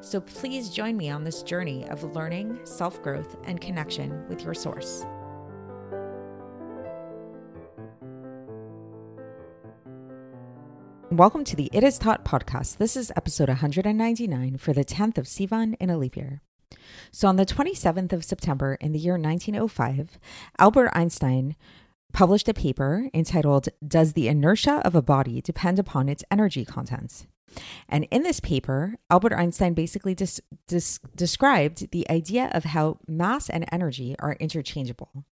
[0.00, 4.54] So please join me on this journey of learning, self growth, and connection with your
[4.54, 5.04] source.
[11.10, 12.78] Welcome to the It Is Taught podcast.
[12.78, 16.42] This is episode 199 for the 10th of Sivan in a leap year.
[17.12, 20.18] So, on the 27th of September in the year 1905,
[20.58, 21.54] Albert Einstein
[22.12, 27.26] published a paper entitled Does the Inertia of a Body Depend Upon Its Energy Content?
[27.88, 33.48] And in this paper, Albert Einstein basically dis- dis- described the idea of how mass
[33.48, 35.24] and energy are interchangeable,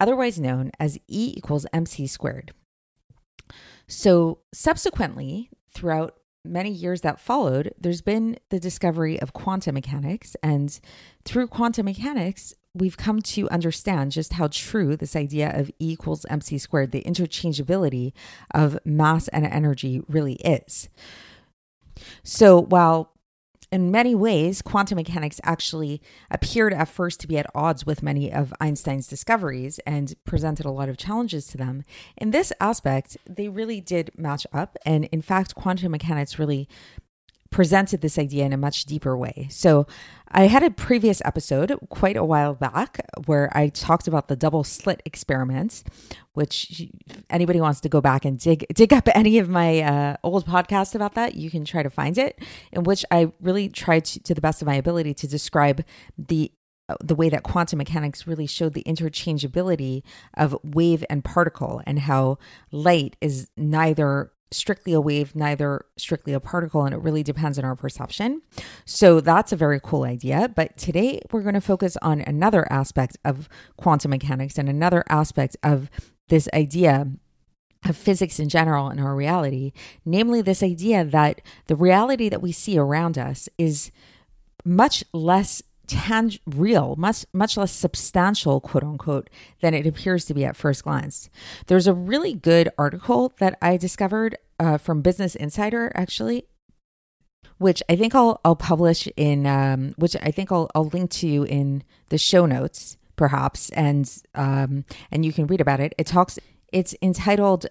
[0.00, 2.52] otherwise known as E equals mc squared.
[3.86, 10.36] So, subsequently, throughout many years that followed, there's been the discovery of quantum mechanics.
[10.42, 10.78] And
[11.24, 16.26] through quantum mechanics, we've come to understand just how true this idea of E equals
[16.28, 18.12] mc squared, the interchangeability
[18.52, 20.88] of mass and energy, really is.
[22.22, 23.12] So, while
[23.72, 28.30] in many ways, quantum mechanics actually appeared at first to be at odds with many
[28.30, 31.82] of Einstein's discoveries and presented a lot of challenges to them.
[32.18, 34.76] In this aspect, they really did match up.
[34.84, 36.68] And in fact, quantum mechanics really
[37.52, 39.46] presented this idea in a much deeper way.
[39.50, 39.86] So,
[40.34, 44.64] I had a previous episode quite a while back where I talked about the double
[44.64, 45.84] slit experiments,
[46.32, 46.88] which
[47.28, 50.94] anybody wants to go back and dig dig up any of my uh, old podcasts
[50.94, 52.40] about that, you can try to find it.
[52.72, 55.84] In which I really tried to, to the best of my ability to describe
[56.16, 56.50] the
[57.00, 60.02] the way that quantum mechanics really showed the interchangeability
[60.34, 62.38] of wave and particle and how
[62.70, 67.64] light is neither strictly a wave, neither strictly a particle, and it really depends on
[67.64, 68.42] our perception.
[68.84, 70.50] So that's a very cool idea.
[70.54, 75.56] But today we're going to focus on another aspect of quantum mechanics and another aspect
[75.62, 75.90] of
[76.28, 77.08] this idea
[77.84, 79.72] of physics in general and our reality,
[80.04, 83.90] namely this idea that the reality that we see around us is
[84.64, 90.44] much less tang- real, much much less substantial, quote unquote, than it appears to be
[90.44, 91.30] at first glance.
[91.66, 96.46] There's a really good article that I discovered uh, from Business Insider, actually,
[97.58, 101.44] which I think I'll I'll publish in, um, which I think I'll I'll link to
[101.44, 105.94] in the show notes, perhaps, and um, and you can read about it.
[105.98, 106.38] It talks.
[106.72, 107.66] It's entitled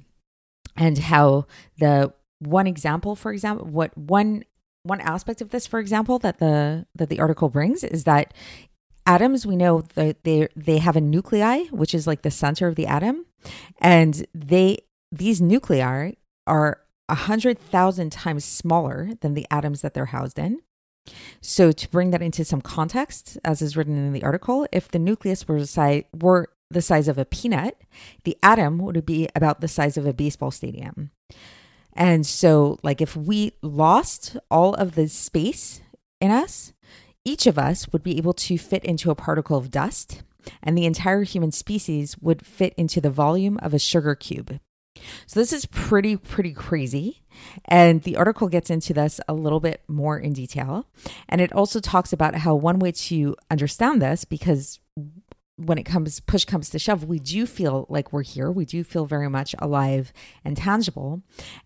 [0.77, 1.45] and how
[1.77, 4.43] the one example, for example, what one
[4.85, 8.33] one aspect of this, for example, that the that the article brings is that
[9.05, 12.75] atoms we know that they they have a nuclei, which is like the center of
[12.75, 13.25] the atom,
[13.79, 14.77] and they
[15.11, 16.13] these nuclei
[16.47, 20.59] are a hundred thousand times smaller than the atoms that they're housed in.
[21.41, 24.99] So to bring that into some context, as is written in the article, if the
[24.99, 27.79] nucleus were, si- were the size of a peanut,
[28.23, 31.11] the atom would be about the size of a baseball stadium.
[31.95, 35.81] And so, like, if we lost all of the space
[36.19, 36.73] in us,
[37.23, 40.21] each of us would be able to fit into a particle of dust,
[40.61, 44.59] and the entire human species would fit into the volume of a sugar cube.
[45.25, 47.21] So, this is pretty, pretty crazy.
[47.65, 50.87] And the article gets into this a little bit more in detail.
[51.27, 54.79] And it also talks about how one way to understand this, because
[55.57, 58.51] when it comes push comes to shove we do feel like we're here.
[58.51, 60.11] We do feel very much alive
[60.43, 61.21] and tangible.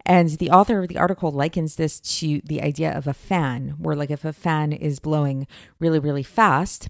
[0.05, 3.95] And the author of the article likens this to the idea of a fan where
[3.95, 5.47] like if a fan is blowing
[5.79, 6.87] really really fast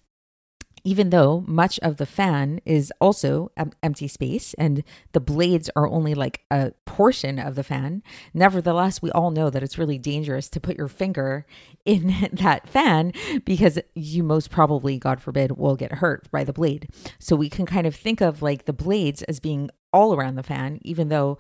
[0.84, 3.52] even though much of the fan is also
[3.84, 8.04] empty space and the blades are only like a portion of the fan,
[8.34, 11.46] nevertheless, we all know that it's really dangerous to put your finger
[11.86, 13.12] in that fan
[13.46, 16.88] because you most probably, God forbid, will get hurt by the blade.
[17.20, 20.44] So we can kind of think of like the blades as being all around the
[20.44, 21.38] fan, even though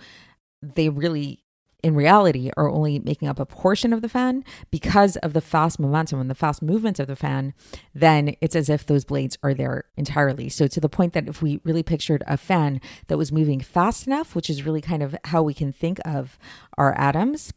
[0.62, 1.44] they really
[1.84, 5.80] in reality are only making up a portion of the fan because of the fast
[5.80, 7.54] momentum and the fast movement of the fan,
[7.94, 10.50] then it's as if those blades are there entirely.
[10.50, 14.08] So, to the point that if we really pictured a fan that was moving fast
[14.08, 16.38] enough, which is really kind of how we can think of
[16.78, 17.54] our atoms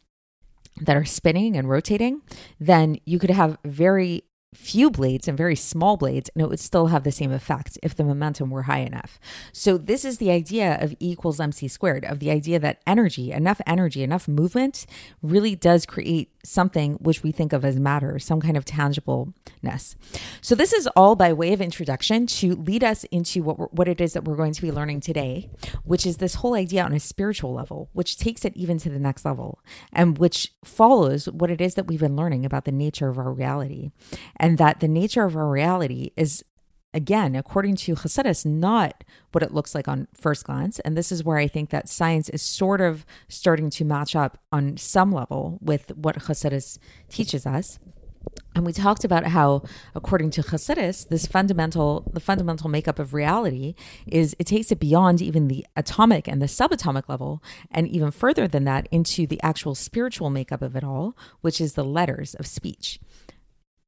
[0.81, 2.21] that are spinning and rotating,
[2.59, 4.23] then you could have very
[4.53, 7.95] few blades and very small blades, and it would still have the same effect if
[7.95, 9.19] the momentum were high enough.
[9.51, 13.31] So, this is the idea of E equals mc squared, of the idea that energy,
[13.31, 14.85] enough energy, enough movement
[15.21, 19.95] really does create something which we think of as matter, some kind of tangibleness.
[20.41, 24.01] So, this is all by way of introduction to lead us into what, what it
[24.01, 25.49] is that we're going to be learning today,
[25.83, 28.99] which is this whole idea on a spiritual level, which takes it even to the
[28.99, 29.59] next level
[29.91, 33.31] and which follows what it is that we've been learning about the nature of our
[33.31, 33.91] reality
[34.43, 36.43] and that the nature of our reality is
[36.93, 40.79] again, according to Hasidus, not what it looks like on first glance.
[40.81, 44.37] And this is where I think that science is sort of starting to match up
[44.51, 47.79] on some level with what Hasidus teaches us.
[48.53, 49.63] And we talked about how,
[49.95, 53.75] according to Hasidus, this fundamental, the fundamental makeup of reality
[54.05, 57.41] is it takes it beyond even the atomic and the subatomic level,
[57.71, 61.73] and even further than that into the actual spiritual makeup of it all, which is
[61.73, 62.99] the letters of speech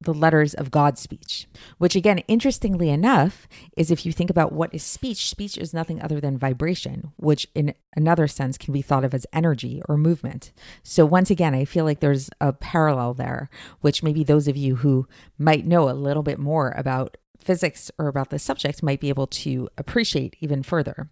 [0.01, 1.47] the letters of God's speech,
[1.77, 3.47] which, again, interestingly enough,
[3.77, 7.47] is if you think about what is speech, speech is nothing other than vibration, which
[7.55, 10.51] in another sense can be thought of as energy or movement.
[10.83, 13.49] So, once again, I feel like there's a parallel there,
[13.81, 15.07] which maybe those of you who
[15.37, 19.27] might know a little bit more about physics or about the subject might be able
[19.27, 21.09] to appreciate even further.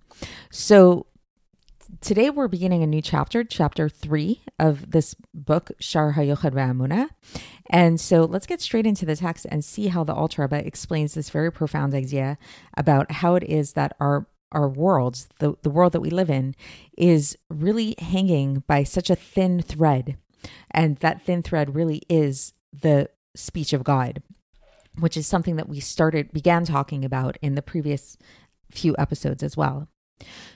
[0.50, 1.06] So,
[2.02, 7.10] today we're beginning a new chapter, chapter three of this book, Sha'ar HaYichud Ve'amuna.
[7.70, 11.14] And so let's get straight into the text and see how the Alter Rebbe explains
[11.14, 12.38] this very profound idea
[12.76, 16.54] about how it is that our our worlds, the, the world that we live in,
[16.96, 20.16] is really hanging by such a thin thread.
[20.70, 24.22] And that thin thread really is the speech of God,
[25.00, 28.16] which is something that we started, began talking about in the previous
[28.70, 29.88] few episodes as well.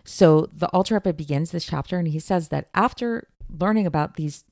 [0.04, 4.44] So the Alter Rebbe begins this chapter and he says that after learning about these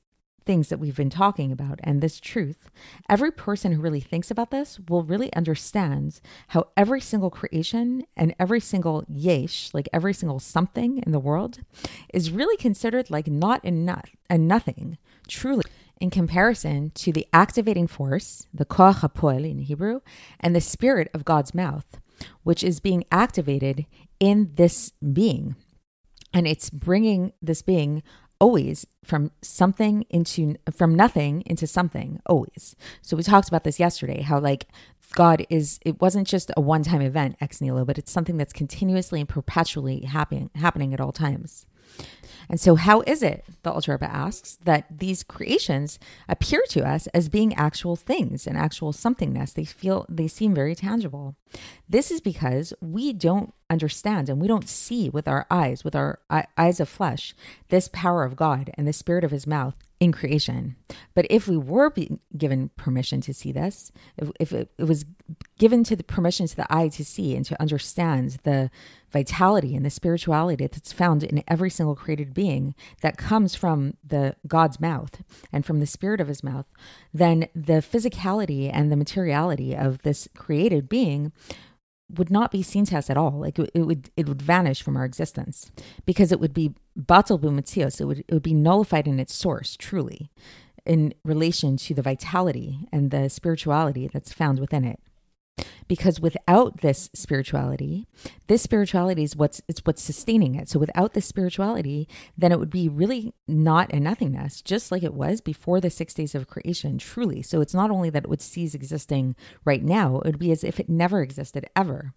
[0.46, 2.70] things that we've been talking about and this truth,
[3.08, 8.34] every person who really thinks about this will really understand how every single creation and
[8.38, 11.58] every single yesh, like every single something in the world,
[12.14, 14.96] is really considered like not enough and nothing,
[15.28, 15.64] truly.
[16.00, 20.00] In comparison to the activating force, the koach hapoel in Hebrew,
[20.38, 21.98] and the spirit of God's mouth,
[22.42, 23.86] which is being activated
[24.20, 25.56] in this being.
[26.32, 28.02] And it's bringing this being
[28.40, 34.20] always from something into from nothing into something always so we talked about this yesterday
[34.20, 34.66] how like
[35.14, 39.20] god is it wasn't just a one-time event ex nihilo but it's something that's continuously
[39.20, 41.64] and perpetually happening happening at all times
[42.48, 47.28] and so, how is it, the Rebbe asks, that these creations appear to us as
[47.28, 49.54] being actual things and actual somethingness?
[49.54, 51.36] They feel, they seem very tangible.
[51.88, 56.18] This is because we don't understand and we don't see with our eyes, with our
[56.56, 57.34] eyes of flesh,
[57.68, 60.76] this power of God and the spirit of his mouth in creation.
[61.14, 61.92] But if we were
[62.36, 65.04] given permission to see this, if, if it, it, was
[65.58, 68.70] given to the permission to the eye to see and to understand the
[69.10, 74.34] vitality and the spirituality that's found in every single created being that comes from the
[74.46, 76.66] God's mouth and from the spirit of his mouth,
[77.12, 81.32] then the physicality and the materiality of this created being
[82.08, 83.32] would not be seen to us at all.
[83.32, 85.70] Like it, would, it would vanish from our existence
[86.06, 88.00] because it would be batal b'matzios.
[88.00, 90.30] It would, it would be nullified in its source, truly,
[90.86, 95.00] in relation to the vitality and the spirituality that's found within it
[95.88, 98.06] because without this spirituality
[98.46, 100.68] this spirituality is what's it's what's sustaining it.
[100.68, 105.14] So without this spirituality then it would be really not a nothingness just like it
[105.14, 107.42] was before the six days of creation truly.
[107.42, 110.64] So it's not only that it would cease existing right now it would be as
[110.64, 112.14] if it never existed ever.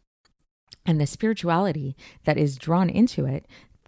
[0.86, 3.46] And the spirituality that is drawn into it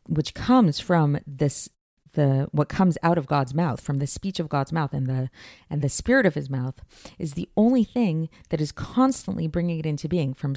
[0.08, 1.70] which comes from this
[2.14, 5.30] the what comes out of God's mouth from the speech of God's mouth and the
[5.70, 6.82] and the spirit of his mouth
[7.18, 10.56] is the only thing that is constantly bringing it into being from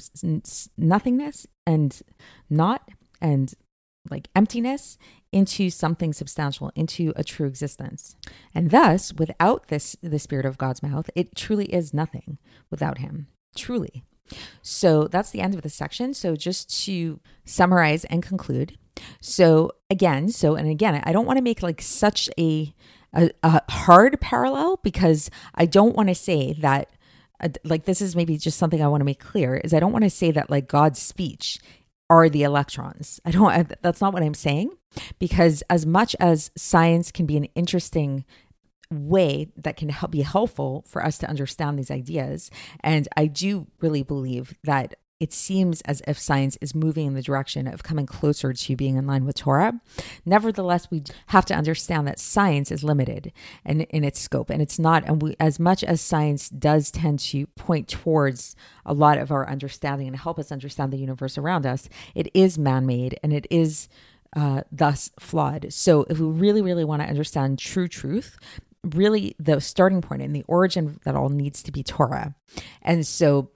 [0.77, 2.01] nothingness and
[2.49, 2.89] not
[3.21, 3.53] and
[4.09, 4.97] like emptiness
[5.31, 8.15] into something substantial into a true existence
[8.53, 12.37] and thus without this the spirit of God's mouth it truly is nothing
[12.69, 14.03] without him truly
[14.61, 16.13] So that's the end of the section.
[16.13, 18.77] So just to summarize and conclude.
[19.21, 22.73] So again, so and again, I don't want to make like such a
[23.13, 26.89] a, a hard parallel because I don't want to say that
[27.41, 29.91] uh, like this is maybe just something I want to make clear is I don't
[29.91, 31.59] want to say that like God's speech
[32.09, 33.19] are the electrons.
[33.25, 34.71] I don't I, that's not what I'm saying
[35.19, 38.25] because as much as science can be an interesting
[38.91, 43.65] way that can help be helpful for us to understand these ideas and I do
[43.81, 48.05] really believe that it seems as if science is moving in the direction of coming
[48.05, 49.79] closer to being in line with Torah.
[50.25, 53.31] Nevertheless, we have to understand that science is limited
[53.63, 55.05] in, in its scope, and it's not.
[55.05, 58.55] And we, as much as science does tend to point towards
[58.85, 62.57] a lot of our understanding and help us understand the universe around us, it is
[62.57, 63.87] man-made and it is
[64.35, 65.71] uh, thus flawed.
[65.71, 68.37] So, if we really, really want to understand true truth,
[68.93, 72.35] really the starting point and the origin that all needs to be Torah.
[72.81, 73.49] And so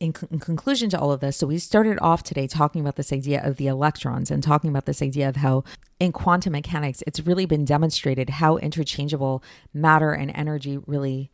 [0.00, 3.12] in, in, conclusion to all of this, so we started off today talking about this
[3.12, 5.64] idea of the electrons and talking about this idea of how
[5.98, 11.30] in quantum mechanics, it's really been demonstrated how interchangeable matter and energy really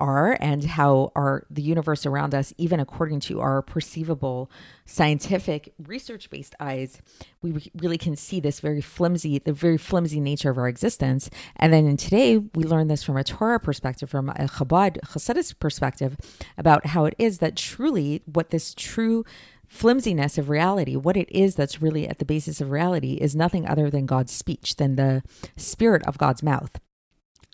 [0.00, 4.50] are and how our the universe around us even according to our perceivable
[4.86, 7.00] scientific research based eyes
[7.42, 11.30] we really can see this very flimsy the very flimsy nature of our existence.
[11.56, 15.58] And then in today we learn this from a torah perspective from a chabad Hasidus
[15.58, 16.16] perspective
[16.56, 19.24] about how it is that truly what this true
[19.66, 23.68] flimsiness of reality, what it is that's really at the basis of reality, is nothing
[23.68, 25.22] other than God's speech, than the
[25.56, 26.80] spirit of God's mouth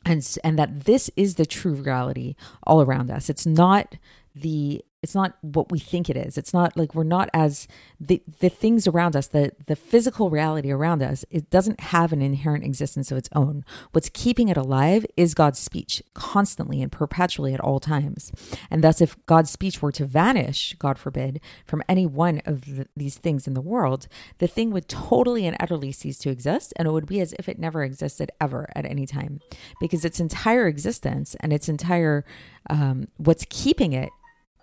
[0.07, 3.29] and and that this is the true reality all around us.
[3.29, 3.97] It's not
[4.35, 6.37] the it's not what we think it is.
[6.37, 7.69] It's not like we're not as
[8.01, 12.21] the the things around us the the physical reality around us it doesn't have an
[12.21, 13.65] inherent existence of its own.
[13.93, 18.33] What's keeping it alive is god's speech constantly and perpetually at all times.
[18.69, 22.89] And thus if god's speech were to vanish god forbid from any one of the,
[22.97, 24.09] these things in the world
[24.39, 27.49] the thing would totally and utterly cease to exist and it would be as if
[27.49, 29.39] it never existed ever at any time.
[29.79, 32.25] Because its entire existence and its entire
[32.69, 34.11] um, what's keeping it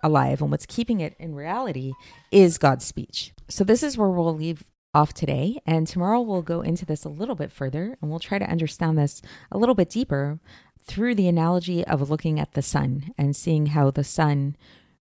[0.04, 1.94] alive and what's keeping it in reality
[2.30, 3.32] is God's speech.
[3.48, 4.62] So, this is where we'll leave
[4.94, 5.58] off today.
[5.66, 8.96] And tomorrow we'll go into this a little bit further and we'll try to understand
[8.96, 9.20] this
[9.50, 10.38] a little bit deeper
[10.86, 14.54] through the analogy of looking at the sun and seeing how the sun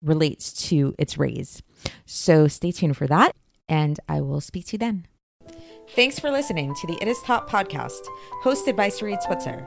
[0.02, 1.62] relates to its rays.
[2.06, 3.34] So, stay tuned for that,
[3.68, 5.06] and I will speak to you then.
[5.90, 8.02] Thanks for listening to the It Is Taught podcast,
[8.44, 9.66] hosted by Sarit Switzer.